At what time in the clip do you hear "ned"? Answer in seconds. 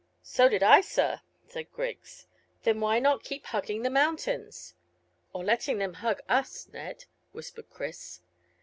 6.73-7.05